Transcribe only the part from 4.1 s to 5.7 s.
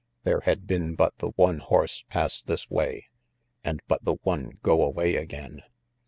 one go away again.